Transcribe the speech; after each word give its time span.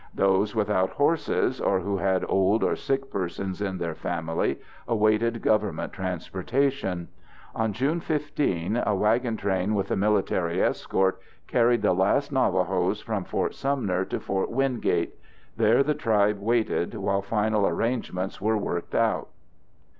Those 0.15 0.55
without 0.55 0.89
horses 0.93 1.61
or 1.61 1.81
who 1.81 1.97
had 1.97 2.25
old 2.27 2.63
or 2.63 2.75
sick 2.75 3.11
persons 3.11 3.61
in 3.61 3.77
their 3.77 3.93
family 3.93 4.57
awaited 4.87 5.43
Government 5.43 5.93
transportation. 5.93 7.07
On 7.53 7.71
June 7.71 7.99
15, 7.99 8.81
a 8.83 8.95
wagon 8.95 9.37
train 9.37 9.75
with 9.75 9.91
a 9.91 9.95
military 9.95 10.59
escort 10.59 11.21
carried 11.45 11.83
the 11.83 11.93
last 11.93 12.31
Navajos 12.31 12.99
from 12.99 13.25
Fort 13.25 13.53
Sumner 13.53 14.03
to 14.05 14.19
Fort 14.19 14.49
Wingate. 14.49 15.13
There 15.55 15.83
the 15.83 15.93
tribe 15.93 16.39
waited 16.39 16.95
while 16.95 17.21
final 17.21 17.67
arrangements 17.67 18.41
were 18.41 18.57
worked 18.57 18.95
out. 18.95 19.29